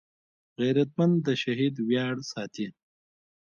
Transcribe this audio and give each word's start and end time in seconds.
غیرتمند 0.59 1.15
د 1.25 1.27
شهید 1.41 1.75
ویاړ 1.87 2.15
ساتي 2.31 2.67